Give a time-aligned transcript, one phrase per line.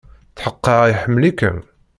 [0.35, 1.57] Tḥeqqeɣ iḥemmel-ikem.